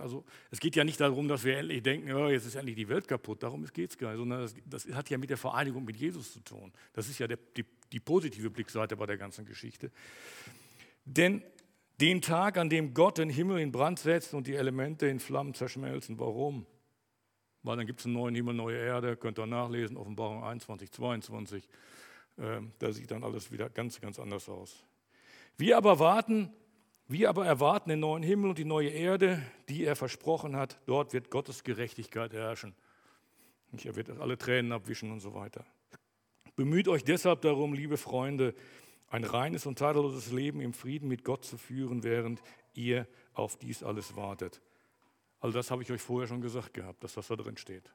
[0.00, 2.88] Also es geht ja nicht darum, dass wir endlich denken, oh, jetzt ist endlich die
[2.88, 5.84] Welt kaputt, darum geht es gar nicht, sondern das, das, hat ja mit der Vereinigung
[5.84, 6.72] mit Jesus zu tun.
[6.92, 9.90] Das ist ja der, die, die positive Blickseite bei der ganzen Geschichte.
[11.04, 11.42] Denn
[12.00, 15.54] den Tag, an dem Gott den Himmel in Brand setzt und die Elemente in Flammen
[15.54, 16.66] zerschmelzen, warum?
[17.62, 21.68] Weil dann gibt es einen neuen Himmel, neue Erde, könnt ihr nachlesen, Offenbarung 21, 22.
[22.38, 24.84] Äh, da sieht dann alles wieder ganz, ganz anders aus.
[25.56, 26.50] Wir aber warten
[27.12, 30.78] wir aber erwarten den neuen Himmel und die neue Erde, die er versprochen hat.
[30.86, 32.74] Dort wird Gottes Gerechtigkeit herrschen.
[33.84, 35.64] Er wird alle Tränen abwischen und so weiter.
[36.56, 38.54] Bemüht euch deshalb darum, liebe Freunde,
[39.08, 42.42] ein reines und tadelloses Leben im Frieden mit Gott zu führen, während
[42.74, 44.60] ihr auf dies alles wartet.
[45.40, 47.92] Also das habe ich euch vorher schon gesagt gehabt, dass das da drin steht.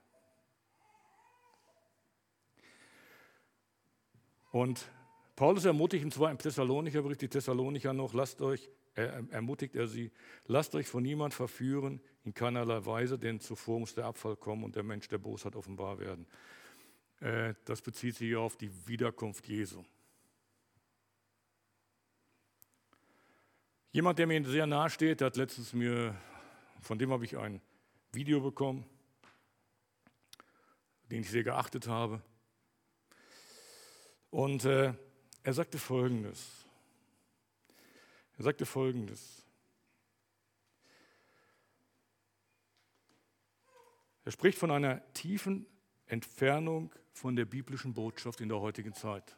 [4.52, 4.90] Und
[5.38, 10.12] Paulus ermutigt im Thessalonicher Bericht die Thessalonicher noch, lasst euch ermutigt er sie,
[10.48, 14.76] lasst euch von niemand verführen, in keinerlei Weise, denn zuvor muss der Abfall kommen und
[14.76, 16.26] der Mensch der Bosheit offenbar werden.
[17.20, 19.84] Äh, das bezieht sich auf die Wiederkunft Jesu.
[23.92, 26.16] Jemand, der mir sehr nahe steht, hat letztens mir,
[26.82, 27.62] von dem habe ich ein
[28.12, 28.84] Video bekommen,
[31.12, 32.24] den ich sehr geachtet habe.
[34.32, 34.94] Und äh,
[35.48, 36.66] er sagte Folgendes.
[38.38, 39.46] Er sagte Folgendes.
[44.26, 45.66] Er spricht von einer tiefen
[46.06, 49.38] Entfernung von der biblischen Botschaft in der heutigen Zeit.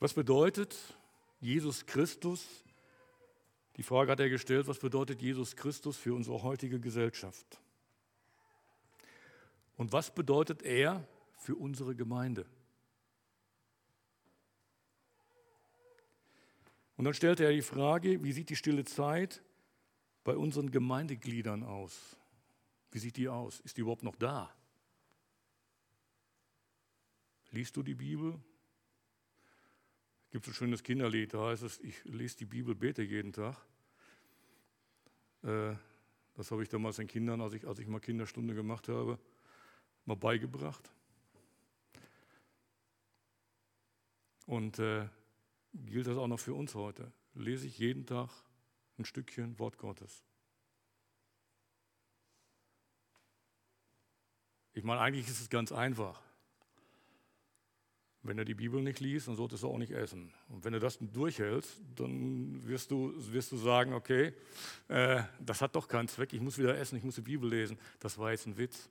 [0.00, 0.76] Was bedeutet
[1.38, 2.64] Jesus Christus?
[3.76, 7.60] Die Frage hat er gestellt, was bedeutet Jesus Christus für unsere heutige Gesellschaft?
[9.76, 11.06] Und was bedeutet er
[11.38, 12.46] für unsere Gemeinde?
[16.96, 19.42] Und dann stellte er die Frage, wie sieht die stille Zeit
[20.24, 22.16] bei unseren Gemeindegliedern aus?
[22.90, 23.60] Wie sieht die aus?
[23.60, 24.50] Ist die überhaupt noch da?
[27.50, 28.40] Liest du die Bibel?
[30.24, 33.32] Es gibt so ein schönes Kinderlied, da heißt es, ich lese die Bibel, bete jeden
[33.32, 33.56] Tag.
[35.42, 35.74] Äh,
[36.34, 39.18] das habe ich damals den Kindern, als ich, als ich mal Kinderstunde gemacht habe,
[40.06, 40.90] mal beigebracht.
[44.46, 45.08] Und äh,
[45.74, 47.12] gilt das auch noch für uns heute.
[47.34, 48.30] Lese ich jeden Tag
[48.98, 50.22] ein Stückchen Wort Gottes.
[54.72, 56.22] Ich meine, eigentlich ist es ganz einfach.
[58.22, 60.32] Wenn du die Bibel nicht liest, dann solltest du auch nicht essen.
[60.48, 64.34] Und wenn du das durchhältst, dann wirst du, wirst du sagen, okay,
[64.88, 67.78] äh, das hat doch keinen Zweck, ich muss wieder essen, ich muss die Bibel lesen.
[68.00, 68.88] Das war jetzt ein Witz.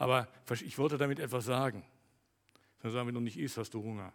[0.00, 0.28] Aber
[0.62, 1.84] ich wollte damit etwas sagen.
[2.80, 4.14] Dann sagen, wenn du nicht isst, hast du Hunger.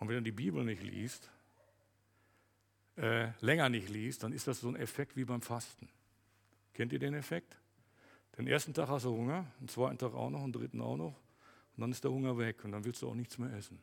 [0.00, 1.30] Und wenn du die Bibel nicht liest,
[2.96, 5.88] äh, länger nicht liest, dann ist das so ein Effekt wie beim Fasten.
[6.74, 7.56] Kennt ihr den Effekt?
[8.36, 11.14] Den ersten Tag hast du Hunger, den zweiten Tag auch noch, den dritten auch noch.
[11.76, 13.78] Und dann ist der Hunger weg und dann willst du auch nichts mehr essen.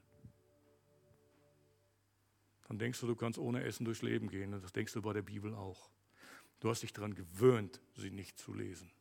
[2.67, 4.53] Dann denkst du, du kannst ohne Essen durchs Leben gehen.
[4.53, 5.89] Und das denkst du bei der Bibel auch.
[6.59, 8.91] Du hast dich daran gewöhnt, sie nicht zu lesen.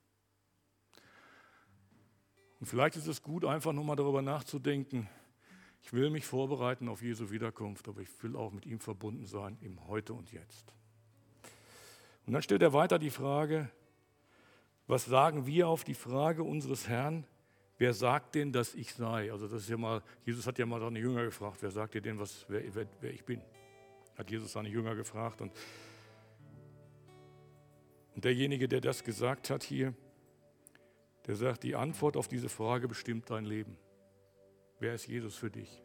[2.61, 5.09] Und vielleicht ist es gut, einfach nur mal darüber nachzudenken,
[5.83, 9.57] ich will mich vorbereiten auf Jesu Wiederkunft, aber ich will auch mit ihm verbunden sein
[9.61, 10.75] im Heute und Jetzt.
[12.27, 13.71] Und dann stellt er weiter die Frage,
[14.89, 17.25] was sagen wir auf die Frage unseres Herrn,
[17.79, 19.31] wer sagt denn, dass ich sei?
[19.31, 22.03] Also das ist ja mal, Jesus hat ja mal seine Jünger gefragt, wer sagt dir
[22.03, 23.41] denn, was, wer, wer, wer ich bin?
[24.17, 25.53] Hat Jesus seine Jünger gefragt und,
[28.17, 29.95] und derjenige, der das gesagt hat hier,
[31.27, 33.79] der sagt, die Antwort auf diese Frage bestimmt dein Leben.
[34.79, 35.83] Wer ist Jesus für dich?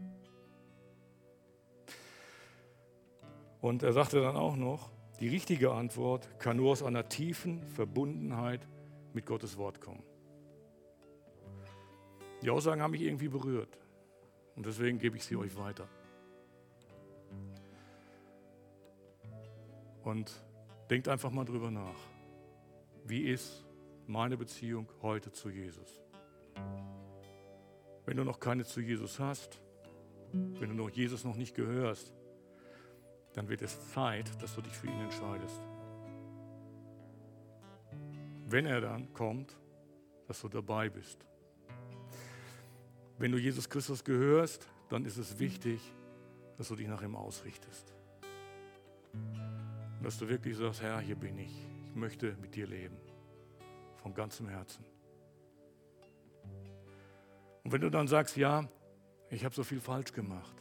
[3.59, 8.67] Und er sagte dann auch noch, die richtige Antwort kann nur aus einer tiefen Verbundenheit
[9.13, 10.03] mit Gottes Wort kommen.
[12.41, 13.77] Die Aussagen haben mich irgendwie berührt
[14.55, 15.87] und deswegen gebe ich sie euch weiter.
[20.03, 20.43] Und
[20.89, 21.99] denkt einfach mal drüber nach.
[23.05, 23.63] Wie ist
[24.11, 26.01] meine Beziehung heute zu Jesus?
[28.05, 29.61] Wenn du noch keine zu Jesus hast,
[30.33, 32.13] wenn du noch Jesus noch nicht gehörst,
[33.33, 35.61] dann wird es Zeit, dass du dich für ihn entscheidest.
[38.47, 39.57] Wenn er dann kommt,
[40.27, 41.25] dass du dabei bist.
[43.17, 45.79] Wenn du Jesus Christus gehörst, dann ist es wichtig,
[46.57, 47.93] dass du dich nach ihm ausrichtest.
[49.13, 51.65] Und dass du wirklich sagst, Herr, hier bin ich.
[51.89, 53.10] Ich möchte mit dir leben.
[54.01, 54.83] Von ganzem Herzen.
[57.63, 58.67] Und wenn du dann sagst, ja,
[59.29, 60.55] ich habe so viel falsch gemacht,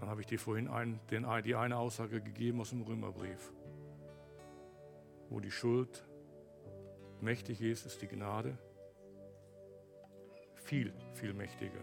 [0.00, 3.52] dann habe ich dir vorhin ein, den, die eine Aussage gegeben aus dem Römerbrief.
[5.28, 6.04] Wo die Schuld
[7.20, 8.58] mächtig ist, ist die Gnade
[10.54, 11.80] viel, viel mächtiger.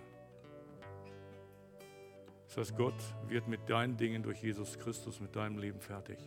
[2.47, 6.19] Das heißt, Gott wird mit deinen Dingen durch Jesus Christus, mit deinem Leben fertig.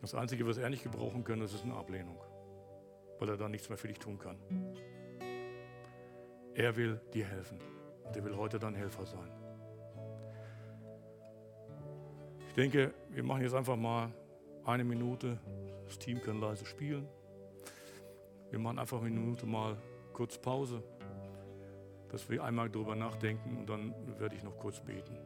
[0.00, 2.18] Das Einzige, was er nicht gebrauchen kann, das ist eine Ablehnung,
[3.18, 4.38] weil er dann nichts mehr für dich tun kann.
[6.54, 7.58] Er will dir helfen
[8.04, 9.30] und er will heute dein Helfer sein.
[12.48, 14.10] Ich denke, wir machen jetzt einfach mal
[14.64, 15.38] eine Minute.
[15.84, 17.06] Das Team kann leise spielen.
[18.50, 19.76] Wir machen einfach eine Minute mal
[20.12, 20.82] kurz Pause,
[22.08, 25.16] dass wir einmal darüber nachdenken und dann werde ich noch kurz beten.